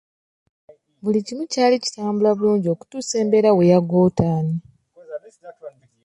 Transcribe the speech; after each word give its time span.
Buli 1.01 1.19
kimu 1.25 1.43
kyali 1.51 1.75
kitambula 1.83 2.29
bulungi 2.37 2.67
okutuusa 2.69 3.13
embeera 3.23 3.49
lwe 3.53 3.71
yagootaana. 3.71 4.55